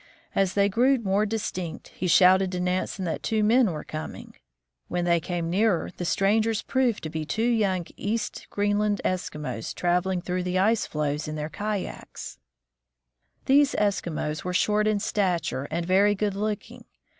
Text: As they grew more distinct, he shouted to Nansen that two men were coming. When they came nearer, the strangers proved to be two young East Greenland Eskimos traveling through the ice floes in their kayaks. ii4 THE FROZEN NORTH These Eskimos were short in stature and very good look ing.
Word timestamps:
As 0.33 0.55
they 0.55 0.67
grew 0.67 0.97
more 0.97 1.27
distinct, 1.27 1.89
he 1.89 2.07
shouted 2.07 2.51
to 2.53 2.59
Nansen 2.59 3.05
that 3.05 3.21
two 3.21 3.43
men 3.43 3.69
were 3.71 3.83
coming. 3.83 4.33
When 4.87 5.05
they 5.05 5.19
came 5.19 5.47
nearer, 5.47 5.91
the 5.95 6.05
strangers 6.05 6.63
proved 6.63 7.03
to 7.03 7.09
be 7.11 7.23
two 7.23 7.43
young 7.47 7.85
East 7.97 8.47
Greenland 8.49 8.99
Eskimos 9.05 9.75
traveling 9.75 10.19
through 10.23 10.41
the 10.41 10.57
ice 10.57 10.87
floes 10.87 11.27
in 11.27 11.35
their 11.35 11.49
kayaks. 11.49 12.39
ii4 13.45 13.45
THE 13.45 13.45
FROZEN 13.45 13.45
NORTH 13.45 13.45
These 14.15 14.39
Eskimos 14.39 14.43
were 14.43 14.53
short 14.55 14.87
in 14.87 14.99
stature 14.99 15.67
and 15.69 15.85
very 15.85 16.15
good 16.15 16.33
look 16.33 16.71
ing. 16.71 16.85